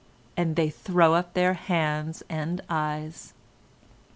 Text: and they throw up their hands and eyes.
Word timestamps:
and 0.35 0.55
they 0.55 0.67
throw 0.67 1.13
up 1.13 1.35
their 1.35 1.53
hands 1.53 2.23
and 2.27 2.59
eyes. 2.69 3.35